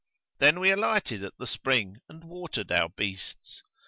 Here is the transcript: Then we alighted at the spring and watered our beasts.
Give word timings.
Then 0.39 0.59
we 0.59 0.71
alighted 0.71 1.23
at 1.23 1.37
the 1.37 1.45
spring 1.45 1.97
and 2.09 2.23
watered 2.23 2.71
our 2.71 2.89
beasts. 2.89 3.61